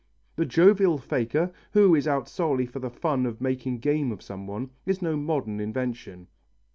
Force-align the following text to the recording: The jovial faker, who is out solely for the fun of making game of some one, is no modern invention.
The 0.35 0.47
jovial 0.47 0.97
faker, 0.97 1.51
who 1.73 1.93
is 1.93 2.07
out 2.07 2.27
solely 2.27 2.65
for 2.65 2.79
the 2.79 2.89
fun 2.89 3.27
of 3.27 3.39
making 3.39 3.81
game 3.81 4.11
of 4.11 4.23
some 4.23 4.47
one, 4.47 4.71
is 4.83 4.99
no 4.99 5.15
modern 5.15 5.59
invention. 5.59 6.25